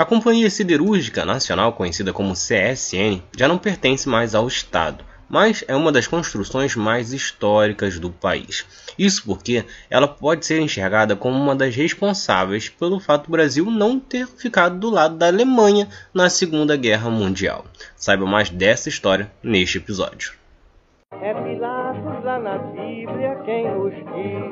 A 0.00 0.04
Companhia 0.06 0.48
Siderúrgica 0.48 1.26
Nacional, 1.26 1.74
conhecida 1.74 2.10
como 2.10 2.32
CSN, 2.32 3.20
já 3.36 3.46
não 3.46 3.58
pertence 3.58 4.08
mais 4.08 4.34
ao 4.34 4.48
Estado, 4.48 5.04
mas 5.28 5.62
é 5.68 5.76
uma 5.76 5.92
das 5.92 6.06
construções 6.06 6.74
mais 6.74 7.12
históricas 7.12 7.98
do 7.98 8.10
país. 8.10 8.64
Isso 8.98 9.22
porque 9.26 9.62
ela 9.90 10.08
pode 10.08 10.46
ser 10.46 10.58
enxergada 10.58 11.14
como 11.14 11.38
uma 11.38 11.54
das 11.54 11.76
responsáveis 11.76 12.66
pelo 12.70 12.98
fato 12.98 13.26
do 13.26 13.32
Brasil 13.32 13.66
não 13.66 14.00
ter 14.00 14.26
ficado 14.26 14.78
do 14.78 14.88
lado 14.88 15.18
da 15.18 15.26
Alemanha 15.26 15.86
na 16.14 16.30
Segunda 16.30 16.78
Guerra 16.78 17.10
Mundial. 17.10 17.66
Saiba 17.94 18.24
mais 18.24 18.48
dessa 18.48 18.88
história 18.88 19.30
neste 19.42 19.76
episódio. 19.76 20.32
É 21.20 21.34
Pilatos 21.34 22.24
lá 22.24 22.38
na 22.38 22.56
Bíblia 22.56 23.38
quem 23.44 23.70
nos 23.70 23.92
diz, 23.92 24.50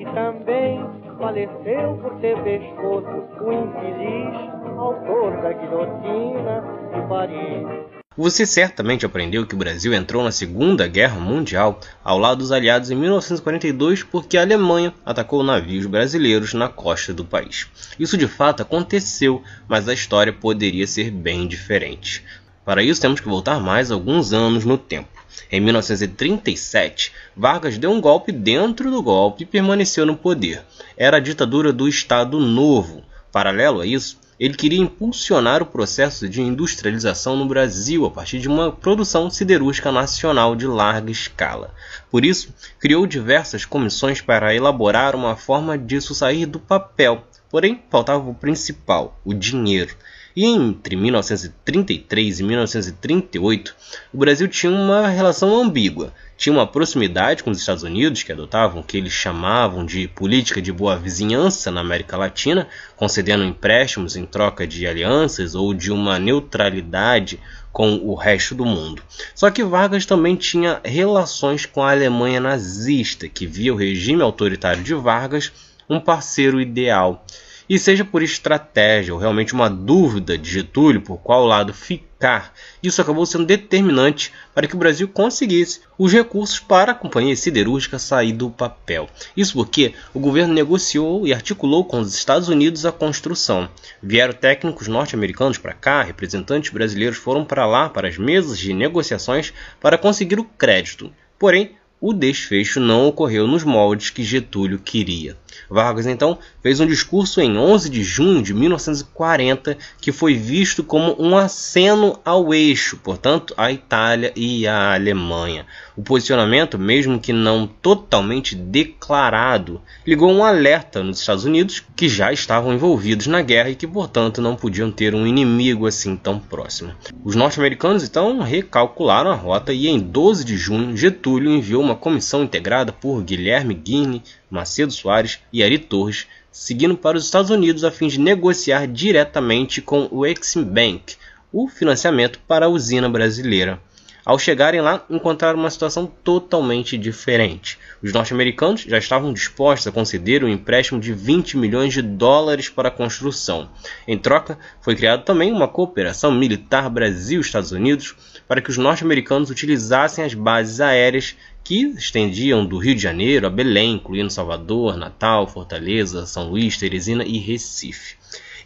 e 0.00 0.04
também 0.12 1.09
faleceu 1.20 1.98
por 2.02 2.18
ter 2.20 2.34
pescoço 2.42 3.06
o 3.44 3.52
infeliz 3.52 4.50
autor 4.78 5.42
da 5.42 5.52
guilhotina 5.52 6.64
de 6.94 7.08
Paris. 7.08 7.90
Você 8.16 8.44
certamente 8.44 9.06
aprendeu 9.06 9.46
que 9.46 9.54
o 9.54 9.58
Brasil 9.58 9.94
entrou 9.94 10.24
na 10.24 10.32
Segunda 10.32 10.88
Guerra 10.88 11.20
Mundial 11.20 11.78
ao 12.02 12.18
lado 12.18 12.38
dos 12.38 12.50
aliados 12.50 12.90
em 12.90 12.96
1942 12.96 14.02
porque 14.02 14.36
a 14.36 14.42
Alemanha 14.42 14.92
atacou 15.04 15.42
navios 15.42 15.86
brasileiros 15.86 16.54
na 16.54 16.68
costa 16.68 17.12
do 17.12 17.24
país. 17.24 17.68
Isso 17.98 18.16
de 18.16 18.26
fato 18.26 18.62
aconteceu, 18.62 19.42
mas 19.68 19.88
a 19.88 19.94
história 19.94 20.32
poderia 20.32 20.86
ser 20.86 21.10
bem 21.10 21.46
diferente. 21.46 22.24
Para 22.64 22.82
isso, 22.82 23.00
temos 23.00 23.20
que 23.20 23.28
voltar 23.28 23.60
mais 23.60 23.90
alguns 23.90 24.32
anos 24.32 24.64
no 24.64 24.76
tempo. 24.76 25.08
Em 25.50 25.60
1937, 25.60 27.12
Vargas 27.36 27.78
deu 27.78 27.90
um 27.90 28.00
golpe 28.00 28.30
dentro 28.32 28.90
do 28.90 29.02
golpe 29.02 29.42
e 29.42 29.46
permaneceu 29.46 30.04
no 30.04 30.16
poder. 30.16 30.62
Era 31.02 31.16
a 31.16 31.20
ditadura 31.20 31.72
do 31.72 31.88
Estado 31.88 32.38
Novo. 32.38 33.02
Paralelo 33.32 33.80
a 33.80 33.86
isso, 33.86 34.18
ele 34.38 34.52
queria 34.52 34.80
impulsionar 34.80 35.62
o 35.62 35.66
processo 35.66 36.28
de 36.28 36.42
industrialização 36.42 37.38
no 37.38 37.48
Brasil 37.48 38.04
a 38.04 38.10
partir 38.10 38.38
de 38.38 38.48
uma 38.48 38.70
produção 38.70 39.30
siderúrgica 39.30 39.90
nacional 39.90 40.54
de 40.54 40.66
larga 40.66 41.10
escala. 41.10 41.72
Por 42.10 42.22
isso, 42.22 42.54
criou 42.78 43.06
diversas 43.06 43.64
comissões 43.64 44.20
para 44.20 44.54
elaborar 44.54 45.16
uma 45.16 45.36
forma 45.36 45.78
disso 45.78 46.14
sair 46.14 46.44
do 46.44 46.60
papel. 46.60 47.24
Porém, 47.48 47.82
faltava 47.88 48.28
o 48.28 48.34
principal, 48.34 49.18
o 49.24 49.32
dinheiro. 49.32 49.96
E 50.34 50.44
entre 50.44 50.94
1933 50.94 52.40
e 52.40 52.42
1938, 52.44 53.74
o 54.12 54.18
Brasil 54.18 54.46
tinha 54.46 54.70
uma 54.70 55.08
relação 55.08 55.60
ambígua. 55.60 56.12
Tinha 56.36 56.52
uma 56.52 56.66
proximidade 56.66 57.42
com 57.42 57.50
os 57.50 57.58
Estados 57.58 57.82
Unidos, 57.82 58.22
que 58.22 58.32
adotavam 58.32 58.80
o 58.80 58.84
que 58.84 58.96
eles 58.96 59.12
chamavam 59.12 59.84
de 59.84 60.08
política 60.08 60.62
de 60.62 60.72
boa 60.72 60.96
vizinhança 60.96 61.70
na 61.70 61.80
América 61.80 62.16
Latina, 62.16 62.68
concedendo 62.96 63.44
empréstimos 63.44 64.16
em 64.16 64.24
troca 64.24 64.66
de 64.66 64.86
alianças 64.86 65.54
ou 65.54 65.74
de 65.74 65.92
uma 65.92 66.18
neutralidade 66.18 67.38
com 67.72 67.96
o 67.96 68.14
resto 68.14 68.54
do 68.54 68.64
mundo. 68.64 69.02
Só 69.34 69.50
que 69.50 69.64
Vargas 69.64 70.06
também 70.06 70.36
tinha 70.36 70.80
relações 70.84 71.66
com 71.66 71.82
a 71.82 71.90
Alemanha 71.90 72.40
nazista, 72.40 73.28
que 73.28 73.46
via 73.46 73.74
o 73.74 73.76
regime 73.76 74.22
autoritário 74.22 74.82
de 74.82 74.94
Vargas 74.94 75.52
um 75.88 75.98
parceiro 75.98 76.60
ideal 76.60 77.24
e 77.70 77.78
seja 77.78 78.04
por 78.04 78.20
estratégia 78.20 79.14
ou 79.14 79.20
realmente 79.20 79.54
uma 79.54 79.70
dúvida 79.70 80.36
de 80.36 80.50
Getúlio 80.50 81.00
por 81.00 81.18
qual 81.18 81.46
lado 81.46 81.72
ficar, 81.72 82.52
isso 82.82 83.00
acabou 83.00 83.24
sendo 83.24 83.46
determinante 83.46 84.32
para 84.52 84.66
que 84.66 84.74
o 84.74 84.78
Brasil 84.78 85.06
conseguisse 85.06 85.80
os 85.96 86.12
recursos 86.12 86.58
para 86.58 86.90
a 86.90 86.96
companhia 86.96 87.36
siderúrgica 87.36 87.96
sair 87.96 88.32
do 88.32 88.50
papel. 88.50 89.08
Isso 89.36 89.54
porque 89.54 89.94
o 90.12 90.18
governo 90.18 90.52
negociou 90.52 91.24
e 91.28 91.32
articulou 91.32 91.84
com 91.84 92.00
os 92.00 92.12
Estados 92.12 92.48
Unidos 92.48 92.84
a 92.84 92.90
construção. 92.90 93.68
Vieram 94.02 94.32
técnicos 94.32 94.88
norte-americanos 94.88 95.56
para 95.56 95.72
cá, 95.72 96.02
representantes 96.02 96.72
brasileiros 96.72 97.18
foram 97.18 97.44
para 97.44 97.66
lá 97.66 97.88
para 97.88 98.08
as 98.08 98.18
mesas 98.18 98.58
de 98.58 98.74
negociações 98.74 99.54
para 99.80 99.96
conseguir 99.96 100.40
o 100.40 100.44
crédito. 100.44 101.12
Porém, 101.38 101.76
o 102.00 102.12
desfecho 102.14 102.80
não 102.80 103.06
ocorreu 103.06 103.46
nos 103.46 103.62
moldes 103.62 104.10
que 104.10 104.24
Getúlio 104.24 104.78
queria. 104.78 105.36
Vargas 105.68 106.06
então 106.06 106.38
fez 106.62 106.80
um 106.80 106.86
discurso 106.86 107.40
em 107.40 107.56
11 107.56 107.90
de 107.90 108.02
junho 108.02 108.42
de 108.42 108.54
1940 108.54 109.76
que 110.00 110.12
foi 110.12 110.34
visto 110.34 110.82
como 110.82 111.14
um 111.18 111.36
aceno 111.36 112.18
ao 112.24 112.54
eixo, 112.54 112.96
portanto, 112.96 113.54
à 113.56 113.70
Itália 113.70 114.32
e 114.34 114.66
à 114.66 114.94
Alemanha. 114.94 115.66
O 115.96 116.02
posicionamento, 116.02 116.78
mesmo 116.78 117.20
que 117.20 117.32
não 117.32 117.66
totalmente 117.66 118.54
declarado, 118.54 119.80
ligou 120.06 120.30
um 120.30 120.44
alerta 120.44 121.02
nos 121.02 121.20
Estados 121.20 121.44
Unidos 121.44 121.84
que 121.94 122.08
já 122.08 122.32
estavam 122.32 122.72
envolvidos 122.72 123.26
na 123.26 123.42
guerra 123.42 123.70
e 123.70 123.74
que, 123.74 123.86
portanto, 123.86 124.40
não 124.40 124.56
podiam 124.56 124.90
ter 124.90 125.14
um 125.14 125.26
inimigo 125.26 125.86
assim 125.86 126.16
tão 126.16 126.38
próximo. 126.38 126.92
Os 127.22 127.34
norte-americanos 127.34 128.04
então 128.04 128.40
recalcularam 128.40 129.30
a 129.30 129.34
rota 129.34 129.72
e 129.72 129.88
em 129.88 129.98
12 129.98 130.44
de 130.44 130.56
junho 130.56 130.96
Getúlio 130.96 131.52
enviou 131.52 131.82
uma 131.82 131.89
comissão 131.96 132.42
integrada 132.42 132.92
por 132.92 133.22
Guilherme 133.22 133.74
Guine, 133.74 134.22
Macedo 134.50 134.92
Soares 134.92 135.40
e 135.52 135.62
Ari 135.62 135.78
Torres, 135.78 136.26
seguindo 136.50 136.96
para 136.96 137.16
os 137.16 137.24
Estados 137.24 137.50
Unidos 137.50 137.84
a 137.84 137.90
fim 137.90 138.08
de 138.08 138.18
negociar 138.18 138.86
diretamente 138.86 139.80
com 139.80 140.08
o 140.10 140.26
Exim 140.26 140.64
Bank 140.64 141.16
o 141.52 141.68
financiamento 141.68 142.38
para 142.46 142.66
a 142.66 142.68
usina 142.68 143.08
brasileira. 143.08 143.80
Ao 144.24 144.38
chegarem 144.38 144.80
lá, 144.80 145.04
encontraram 145.08 145.58
uma 145.58 145.70
situação 145.70 146.06
totalmente 146.06 146.96
diferente. 146.98 147.78
Os 148.02 148.12
norte-americanos 148.12 148.82
já 148.82 148.98
estavam 148.98 149.32
dispostos 149.32 149.86
a 149.86 149.92
conceder 149.92 150.44
um 150.44 150.48
empréstimo 150.48 151.00
de 151.00 151.12
20 151.12 151.56
milhões 151.56 151.94
de 151.94 152.02
dólares 152.02 152.68
para 152.68 152.88
a 152.88 152.92
construção. 152.92 153.70
Em 154.06 154.18
troca, 154.18 154.58
foi 154.82 154.94
criada 154.94 155.22
também 155.22 155.50
uma 155.50 155.66
cooperação 155.66 156.30
militar 156.30 156.90
Brasil-Estados 156.90 157.72
Unidos 157.72 158.14
para 158.46 158.60
que 158.60 158.70
os 158.70 158.76
norte-americanos 158.76 159.50
utilizassem 159.50 160.22
as 160.22 160.34
bases 160.34 160.80
aéreas 160.80 161.34
que 161.62 161.94
estendiam 161.96 162.64
do 162.64 162.78
Rio 162.78 162.94
de 162.94 163.02
Janeiro 163.02 163.46
a 163.46 163.50
Belém, 163.50 163.94
incluindo 163.94 164.30
Salvador, 164.30 164.96
Natal, 164.96 165.46
Fortaleza, 165.46 166.26
São 166.26 166.48
Luís, 166.48 166.76
Teresina 166.76 167.24
e 167.24 167.38
Recife. 167.38 168.16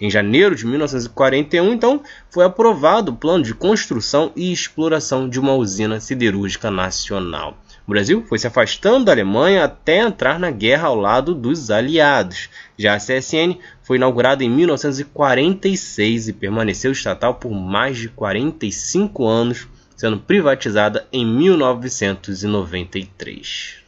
Em 0.00 0.10
janeiro 0.10 0.56
de 0.56 0.66
1941, 0.66 1.72
então, 1.72 2.03
foi 2.31 2.44
aprovado 2.44 3.12
o 3.12 3.16
plano 3.16 3.44
de 3.44 3.54
construção 3.54 4.33
e 4.34 4.53
exploração 4.53 5.28
de 5.28 5.38
uma 5.38 5.54
usina 5.54 6.00
siderúrgica 6.00 6.71
nacional. 6.71 7.56
O 7.87 7.91
Brasil 7.91 8.25
foi 8.27 8.38
se 8.38 8.47
afastando 8.47 9.04
da 9.04 9.12
Alemanha 9.12 9.65
até 9.65 9.99
entrar 9.99 10.38
na 10.38 10.50
guerra 10.50 10.88
ao 10.88 10.97
lado 10.97 11.34
dos 11.34 11.71
aliados. 11.71 12.49
Já 12.78 12.94
a 12.94 12.99
CSN 12.99 13.59
foi 13.83 13.99
inaugurada 13.99 14.43
em 14.43 14.49
1946 14.49 16.28
e 16.28 16.33
permaneceu 16.33 16.93
estatal 16.93 17.34
por 17.34 17.53
mais 17.53 17.99
de 17.99 18.09
45 18.09 19.27
anos, 19.27 19.69
sendo 19.97 20.21
privatizada 20.21 21.09
em 21.12 21.27
1993. 21.27 23.82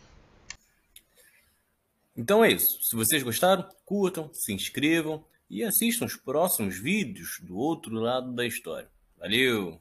Então 2.17 2.44
é 2.44 2.53
isso. 2.53 2.83
Se 2.83 2.97
vocês 2.97 3.22
gostaram, 3.22 3.69
curtam, 3.84 4.28
se 4.33 4.53
inscrevam 4.53 5.25
e 5.50 5.62
assistam 5.62 6.06
os 6.06 6.16
próximos 6.16 6.78
vídeos 6.78 7.39
do 7.43 7.56
outro 7.56 7.95
lado 7.95 8.33
da 8.33 8.47
história. 8.47 8.89
Valeu! 9.19 9.81